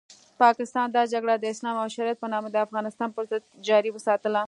پاکستان 0.43 0.87
دا 0.95 1.03
جګړه 1.13 1.33
د 1.37 1.45
اسلام 1.53 1.75
او 1.81 1.87
شریعت 1.95 2.17
په 2.21 2.27
نامه 2.33 2.47
د 2.51 2.57
افغانستان 2.65 3.09
پرضد 3.15 3.41
جاري 3.67 3.89
وساتله. 3.93 4.39